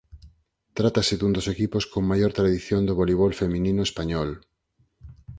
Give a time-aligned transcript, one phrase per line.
[0.77, 4.29] Trátase dun dos equipos con maior tradición do voleibol feminino español.